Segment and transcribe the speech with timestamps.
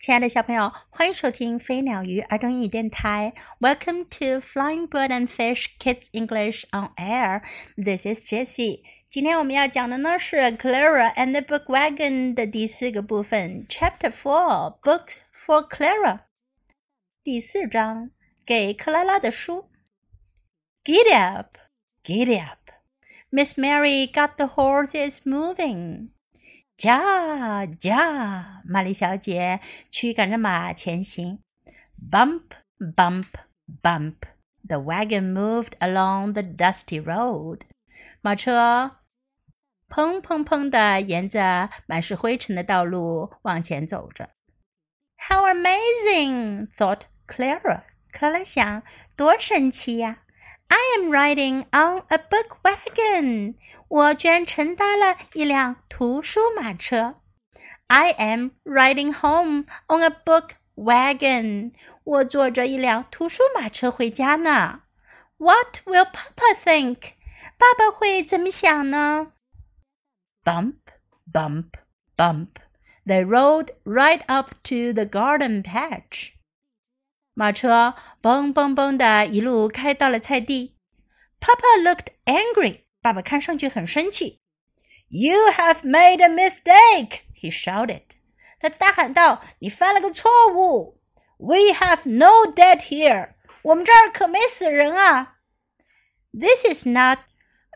[0.00, 3.34] 亲爱的小朋友，欢迎收听飞鸟鱼儿童英语电台。
[3.58, 7.42] Welcome to Flying Bird and Fish Kids English on Air.
[7.76, 8.82] This is Jessie.
[9.10, 16.20] 今天我们要讲的呢是《Clara and the Book Wagon》的第四个部分，Chapter Four Books for Clara。
[17.24, 18.10] 第四章
[18.44, 19.70] 给克拉拉的书。
[20.84, 21.56] Giddy up,
[22.04, 22.70] giddy up.
[23.30, 26.10] Miss Mary got the horses moving.
[26.81, 29.59] 驾驾，玛丽小姐
[29.91, 31.37] 驱赶着马前行。
[32.09, 33.27] Bump, bump,
[33.83, 34.15] bump.
[34.67, 37.59] The wagon moved along the dusty road.
[38.21, 38.97] 马车
[39.87, 44.31] 砰砰砰的沿着满是灰尘的道路往前走着。
[45.17, 46.67] How amazing!
[46.69, 47.83] thought Clara.
[48.11, 48.81] 克拉拉想，
[49.15, 50.23] 多神奇呀
[50.70, 53.54] ！I am riding on a book wagon.
[53.88, 57.20] 我居然乘搭了一辆图书马车。
[57.88, 61.72] I am riding home on a book wagon.
[62.04, 64.82] 我坐着一辆图书马车回家呢。
[65.38, 67.12] What will Papa think?
[67.58, 69.32] 爸爸会怎么想呢？
[70.44, 70.76] Bump,
[71.32, 71.72] bump,
[72.16, 72.48] bump.
[73.04, 76.32] They rode right up to the garden patch.
[77.34, 80.76] 马车嘣嘣嘣的一路开到了菜地。
[81.40, 82.84] Papa looked angry.
[83.02, 84.40] 爸爸看上去很生气。
[85.08, 88.02] You have made a mistake, he shouted.
[88.58, 91.00] 他大喊道：“你犯了个错误。
[91.38, 93.34] We have no dead here.
[93.62, 95.36] 我们这儿可没死人啊。
[96.32, 97.18] This is not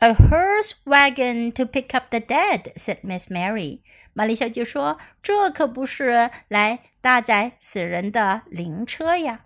[0.01, 3.81] a hearse wagon to pick up the dead," said Miss Mary.
[4.13, 9.45] 玛丽小姐说：“这可不是来搭载死人的灵车呀。”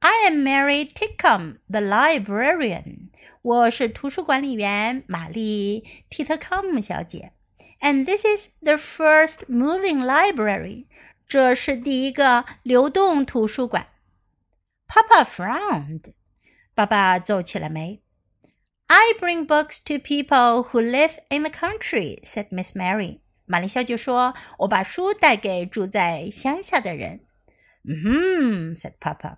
[0.00, 3.08] I am Mary Titcomb, the librarian.
[3.42, 7.32] 我是图书管理员玛丽蒂特康姆小姐。
[7.80, 10.86] And this is the first moving library.
[11.26, 13.88] 这是第一个流动图书馆。
[14.86, 16.12] Papa frowned.
[16.74, 18.05] 爸爸皱起了眉。
[18.87, 23.19] I bring books to people who live in the country," said Miss Mary.
[23.45, 27.21] 玛丽小姐说：“我把书带给住在乡下的人。”
[27.83, 29.37] Hmm, said Papa.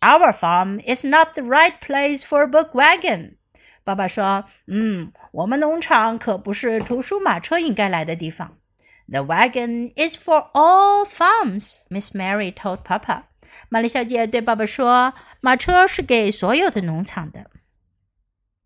[0.00, 3.36] Our farm is not the right place for a book wagon.
[3.84, 8.58] 爸爸说：“嗯，我们农场可不是图书马车应该来的地方。”
[9.06, 13.24] The wagon is for all farms, Miss Mary told Papa.
[13.68, 17.50] 玛丽小姐对爸爸说：“马车是给所有的农场的。”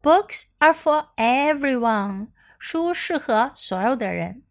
[0.02, 2.28] Books are for everyone.
[2.58, 4.42] 书适合所有的人。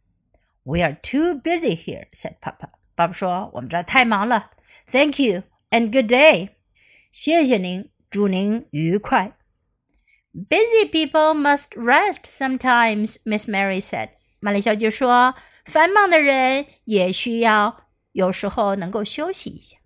[0.63, 2.69] We are too busy here, said Papa.
[2.95, 4.51] 爸爸说：“我们这儿太忙了。”
[4.91, 6.49] Thank you and good day.
[7.11, 9.37] 谢谢您，祝您愉快。
[10.33, 14.09] Busy people must rest sometimes, Miss Mary said.
[14.39, 15.35] 玛丽小姐说：“
[15.65, 19.77] 繁忙的人也需要有时候能够休息一下。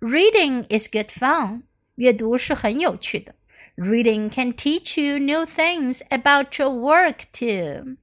[0.00, 1.62] Reading is good fun.
[1.96, 3.34] 阅读是很有趣的。
[3.76, 7.96] Reading can teach you new things about your work too.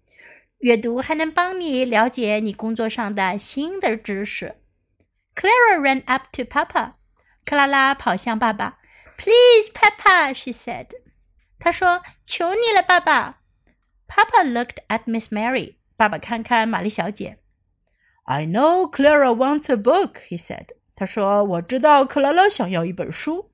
[0.60, 4.56] 阅读还能帮你了解你工作上的新的知识。
[5.36, 6.94] Clara ran up to Papa.
[7.44, 8.80] 克拉拉跑向爸爸。
[9.18, 10.88] Please, Papa, she said.
[11.60, 13.42] 她说：“求你了，爸爸。”
[14.08, 15.76] Papa looked at Miss Mary.
[15.98, 17.40] 爸爸看看玛丽小姐。
[18.24, 20.70] I know Clara wants a book, he said.
[20.96, 23.52] 他说：“我知道克拉拉想要一本书，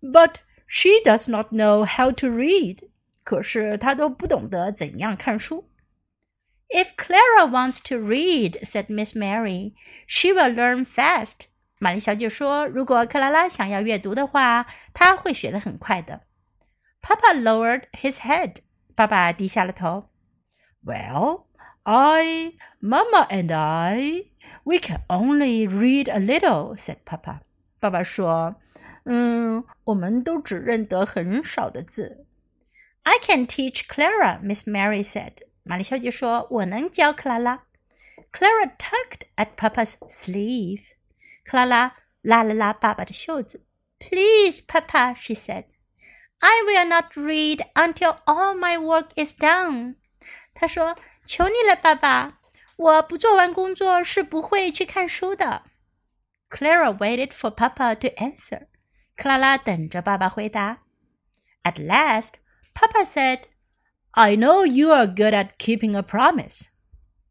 [0.00, 0.36] but
[0.68, 2.88] she does not know how to read.
[3.22, 5.70] 可是她都不懂得怎样看书。”
[6.68, 9.74] If Clara wants to read, said Miss Mary,
[10.06, 11.46] she will learn fast.
[11.78, 16.22] 玛丽小姐说：“如果克拉拉想要阅读的话，她会学得很快的。”
[17.02, 18.56] Papa lowered his head.
[18.94, 20.08] 爸爸低下了头。
[20.84, 21.44] Well,
[21.82, 24.26] I, Mama, and I,
[24.64, 27.40] we can only read a little," said Papa.
[27.78, 28.56] 爸爸说：“
[29.08, 32.26] 嗯，我们都只认得很少的字。”
[33.04, 35.34] I can teach Clara, Miss Mary said.
[35.62, 37.64] 玛丽小姐说：“我能教克拉拉。”
[38.32, 40.80] Clara tugged at Papa's sleeve.
[41.44, 43.64] 克拉拉拉了拉爸爸的袖子。
[43.98, 45.66] Please, Papa, she said.
[46.38, 49.96] I will not read until all my work is done.
[50.54, 52.40] 她说：“求你了，爸爸，
[52.76, 55.62] 我不做完工作是不会去看书的。”
[56.50, 58.66] Clara waited for Papa to answer.
[59.18, 60.78] 克拉拉等着爸爸回答。
[61.62, 62.34] At last,
[62.74, 63.44] Papa said,
[64.10, 66.68] "I know you are good at keeping a promise."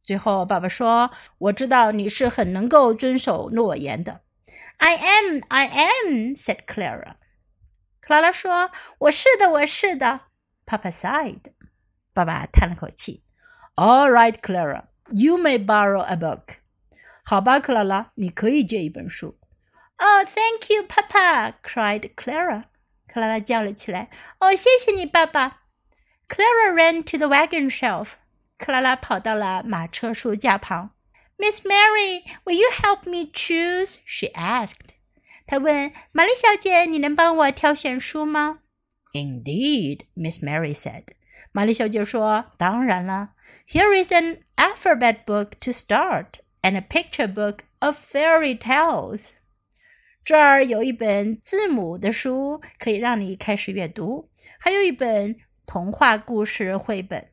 [0.03, 4.21] 最后，爸爸说：“我知道你是很能够遵守诺言的。”
[4.77, 7.15] I am, I am," said Clara.
[8.01, 10.21] 克拉拉说：“我是的，我是的。”
[10.65, 11.53] Papa sighed.
[12.13, 13.23] 爸爸叹了口气。
[13.75, 16.57] All right, Clara, you may borrow a book.
[17.23, 19.37] 好吧，克拉拉，你可以借一本书。
[19.99, 21.55] Oh, thank you, Papa!
[21.63, 22.65] cried Clara.
[23.07, 24.09] 克拉拉叫了起来。
[24.39, 25.61] 哦，谢谢你，爸爸。
[26.27, 28.13] Clara ran to the wagon shelf.
[28.57, 30.91] 克拉拉跑到了马车书架旁。
[31.37, 33.99] Miss Mary, will you help me choose?
[34.05, 34.93] She asked.
[35.45, 38.59] 她问玛丽小姐：“你能帮我挑选书吗？”
[39.13, 41.09] Indeed, Miss Mary said.
[41.51, 43.31] 玛丽小姐说：“当然了。
[43.67, 49.35] Here is an alphabet book to start, and a picture book of fairy tales.”
[50.25, 55.35] 这儿有一本字母的书，可以让你开始阅读，还有一本
[55.65, 57.29] 童话故事绘本。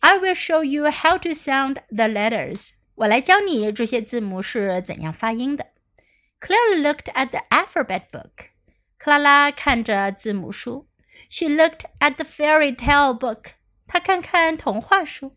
[0.00, 2.70] I will show you how to sound the letters.
[2.94, 5.66] 我来教你这些字母是怎样发音的。
[6.40, 8.50] Clara looked at the alphabet book.
[8.98, 10.88] 克拉拉看着字母书。
[11.28, 13.54] She looked at the fairy tale book.
[13.86, 15.36] 她看看童话书。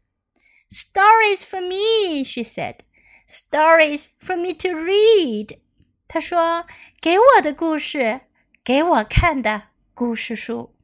[0.69, 2.81] Stories for me, she said.
[3.27, 5.57] Stories for me to read.
[6.12, 6.66] 他说
[7.00, 8.20] ：“给我的故事，
[8.62, 10.74] 给我看的故事书。”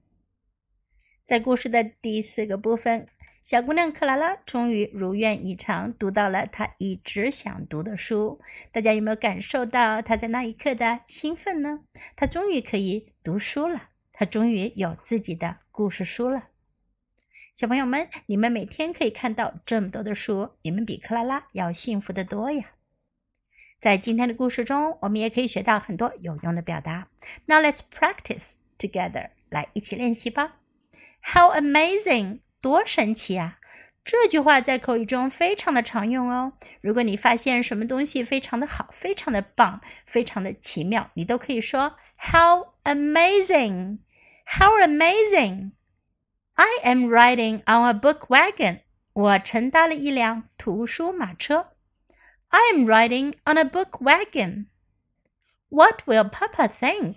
[1.22, 3.06] 在故事的第四个部分，
[3.42, 8.40] 小姑娘克拉拉终于如愿以偿读到了她一直想读的书。
[8.72, 11.80] 大家有没有感受到她在那一刻的兴奋呢？
[12.16, 16.44] 她终于可以读书了，她终于有自己的故事书了。
[17.52, 22.70] 小朋友们，你们每天可以看到这么多的书，你们比克拉拉要幸福的多呀！
[23.80, 27.06] 在今天的故事中，我们也可以学到很多有用的表达。
[27.46, 30.56] Now let's practice together，来一起练习吧。
[31.22, 32.40] How amazing！
[32.60, 33.58] 多神奇啊！
[34.04, 36.54] 这句话在口语中非常的常用哦。
[36.80, 48.80] 如果你发现什么东西非常的好、非常的棒、非常的奇妙，你都可以说 How amazing！How amazing！I am riding on a book wagon。
[49.12, 51.68] 我乘搭了一辆图书马车。
[52.49, 54.67] I am riding on a book wagon.
[55.69, 57.15] What will Papa think?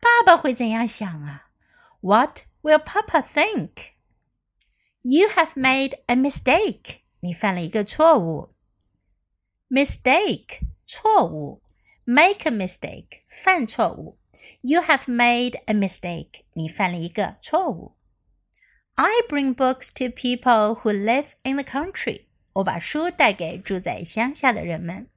[0.00, 1.50] 爸爸会怎样想啊？
[2.00, 3.92] What will Papa think?
[5.02, 7.00] You have made a mistake.
[7.20, 8.54] 你犯了一个错误。
[9.68, 11.62] Mistake 错误，
[12.04, 14.18] make a mistake 犯错误。
[14.60, 16.42] You have made a mistake.
[16.54, 17.96] 你犯了一个错误。
[18.94, 22.25] I bring books to people who live in the country.
[22.56, 25.08] 我把书带给住在乡下的人们。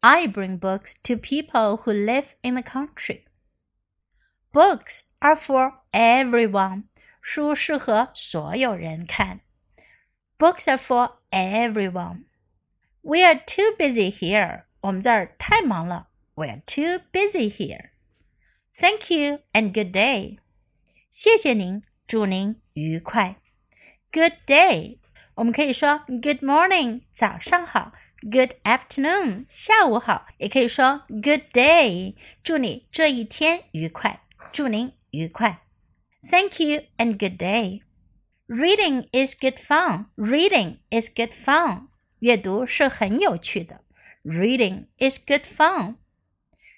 [0.00, 3.24] I bring books to people who live in the country.
[4.52, 6.84] Books are for everyone.
[7.20, 9.40] 书适合所有人看。
[10.38, 12.24] Books are for everyone.
[13.00, 14.64] We are too busy here.
[14.80, 16.08] 我们这儿太忙了。
[16.34, 17.90] We are too busy here.
[18.76, 20.38] Thank you and good day.
[21.08, 23.36] 谢谢您，祝您愉快。
[24.12, 24.98] Good day.
[25.38, 27.92] 我们可以说 Good morning，早上好；
[28.22, 34.20] Good afternoon，下午好；也可以说 Good day，祝你这一天愉快，
[34.52, 35.60] 祝您愉快。
[36.28, 37.82] Thank you and good day.
[38.46, 40.06] Reading is good fun.
[40.16, 41.88] Reading is good fun.
[42.20, 43.80] 阅读是很有趣的。
[44.22, 45.96] Reading is good fun.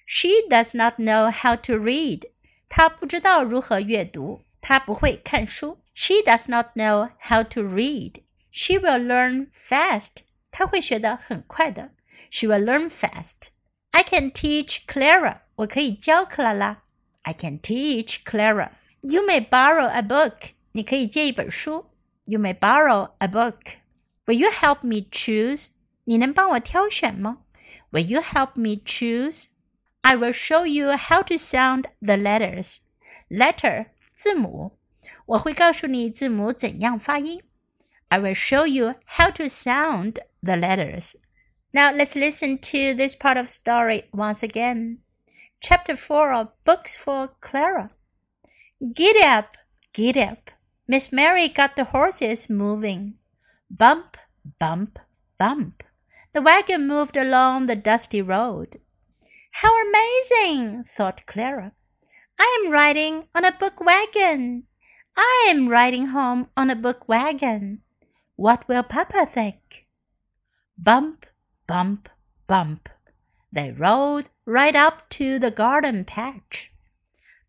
[0.05, 2.23] She does not know how to read.
[2.69, 5.79] 她不知道如何阅读，她不会看书。
[5.93, 8.20] She does not know how to read.
[8.51, 10.23] She will learn fast.
[10.51, 11.91] 她会学得很快的。
[12.29, 13.49] She will learn fast.
[13.91, 15.41] I can teach Clara.
[15.55, 16.83] 我可以教克拉拉。
[17.23, 18.71] I can teach Clara.
[19.01, 20.51] You may borrow a book.
[20.71, 21.89] 你可以借一本书。
[22.25, 23.77] You may borrow a book.
[24.25, 25.69] Will you help me choose?
[26.03, 27.43] 你能帮我挑选吗？
[27.91, 29.45] Will you help me choose?
[30.01, 32.77] I will show you how to sound the letters.
[33.29, 34.77] Letter 字母，
[35.25, 37.41] 我会告诉你字母怎样发音。
[38.12, 41.16] I will show you how to sound the letters.
[41.72, 44.98] Now let's listen to this part of story once again.
[45.62, 47.90] Chapter 4 of Books for Clara.
[48.92, 49.56] Giddy up,
[49.94, 50.50] giddy up.
[50.86, 53.14] Miss Mary got the horses moving.
[53.70, 54.18] Bump,
[54.58, 54.98] bump,
[55.38, 55.82] bump.
[56.34, 58.78] The wagon moved along the dusty road.
[59.52, 61.72] How amazing, thought Clara.
[62.38, 64.64] I am riding on a book wagon.
[65.16, 67.80] I am riding home on a book wagon.
[68.36, 69.86] What will Papa think?
[70.78, 71.26] Bump,
[71.66, 72.08] bump,
[72.46, 72.88] bump.
[73.52, 76.72] They rode right up to the garden patch.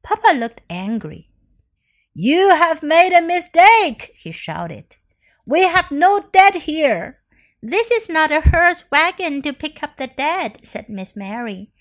[0.03, 1.29] Papa looked angry.
[2.13, 4.97] You have made a mistake, he shouted.
[5.45, 7.19] We have no dead here.
[7.61, 11.71] This is not a hearse wagon to pick up the dead, said Miss Mary.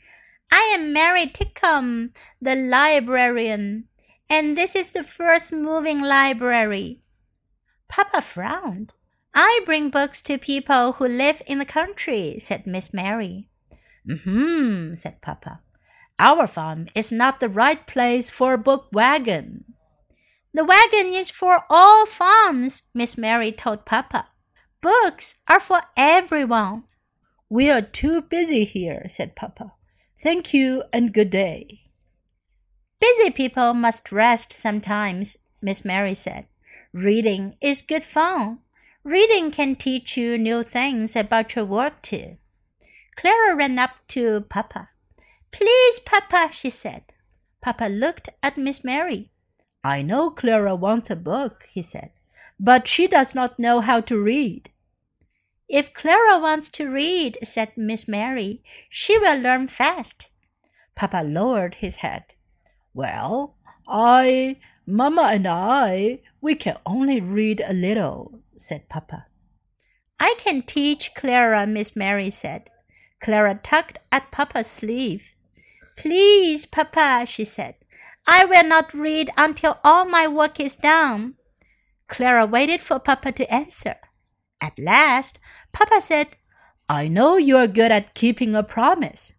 [0.51, 3.89] I am Mary Titcomb, the librarian,
[4.31, 7.02] and this is the first moving library.
[7.93, 8.95] Papa frowned.
[9.35, 13.51] I bring books to people who live in the country, said Miss Mary.
[14.11, 15.61] Hmm, said Papa.
[16.19, 19.75] Our farm is not the right place for a book wagon.
[20.55, 24.29] The wagon is for all farms, Miss Mary told Papa.
[24.81, 26.85] Books are for everyone.
[27.51, 29.75] We are too busy here, said Papa.
[30.19, 31.83] Thank you and good day.
[32.99, 36.47] Busy people must rest sometimes, Miss Mary said.
[36.93, 38.59] Reading is good fun.
[39.03, 42.37] Reading can teach you new things about your work too.
[43.17, 44.91] Clara ran up to Papa.
[45.53, 47.05] Please, Papa, she said.
[47.63, 49.31] Papa looked at Miss Mary.
[49.83, 52.11] I know Clara wants a book, he said,
[52.61, 54.69] but she does not know how to read.
[55.69, 60.29] If Clara wants to read, said Miss Mary, she will learn fast.
[60.95, 62.35] Papa lowered his head.
[62.93, 63.55] Well,
[63.89, 69.27] I, Mamma and I, we can only read a little, said Papa.
[70.19, 72.69] I can teach Clara, Miss Mary said.
[73.21, 75.35] Clara tugged at Papa's sleeve.
[75.97, 77.77] Please, Papa, she said.
[78.27, 81.35] I will not read until all my work is done.
[82.09, 83.97] Clara waited for Papa to answer.
[84.61, 85.39] At last,
[85.73, 86.37] Papa said,
[86.89, 89.35] I know you are good at keeping a promise.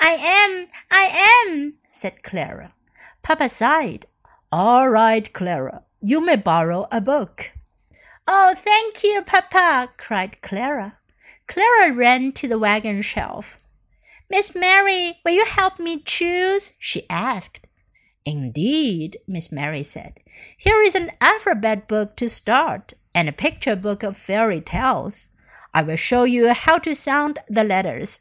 [0.00, 2.72] I am, I am, said Clara.
[3.22, 4.06] Papa sighed.
[4.52, 7.52] All right, Clara, you may borrow a book.
[8.26, 10.98] Oh, thank you, Papa, cried Clara.
[11.46, 13.58] Clara ran to the wagon shelf.
[14.28, 16.72] Miss Mary, will you help me choose?
[16.78, 17.66] she asked.
[18.24, 20.14] Indeed, Miss Mary said.
[20.56, 25.28] Here is an alphabet book to start and a picture book of fairy tales.
[25.72, 28.20] I will show you how to sound the letters.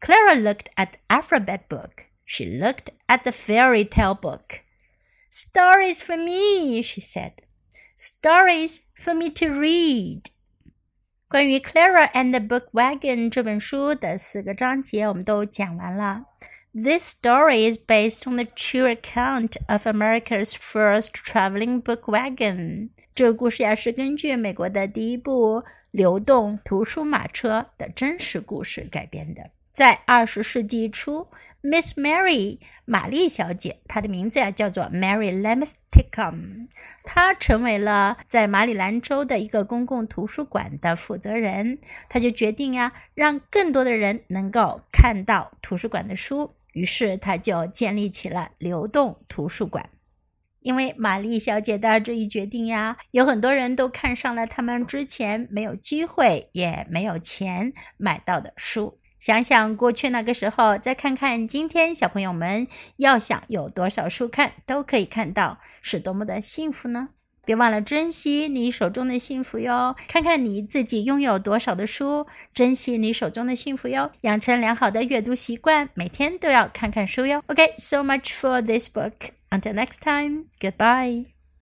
[0.00, 2.06] Clara looked at the alphabet book.
[2.24, 4.63] She looked at the fairy tale book.
[5.33, 7.33] Stories for me, she said.
[7.95, 10.23] Stories for me to read.
[11.27, 16.25] 关于《Clara and the Book Wagon》这本书的四个章节，我们都讲完了。
[16.73, 22.89] This story is based on the true account of America's first traveling book wagon。
[23.13, 29.51] 这个故事呀是根据美国的第一部流动图书马车的真实故事改编的。
[29.71, 31.27] 在二十世纪初
[31.64, 36.68] ，Miss Mary 玛丽小姐，她的名字呀叫做 Mary Lemsticum，
[37.02, 41.78] 她成为了在马里兰州的一个公共图书馆的负责人。
[42.10, 46.54] 她就决定呀，让更多的人能够看到图书馆的书。
[46.74, 49.88] 于是他就建立起了流动图书馆。
[50.58, 58.98] 因为玛丽小姐的这一决定呀，有很多人都看上了他们之前没有机会也没有钱买到的书。
[59.24, 67.08] 想想过去那个时候，再看看今天，小朋友们要想有多少书看，都可以看到，是多么的幸福呢？
[67.46, 69.96] 别忘了珍惜你手中的幸福哟！
[70.08, 74.10] 看看你自己拥有多少的书，珍惜你手中的幸福哟！
[74.20, 77.42] 养成良好的阅读习惯，每天都要看看书哟。
[77.46, 79.30] OK，so much for this book.
[79.48, 81.33] Until next time, goodbye.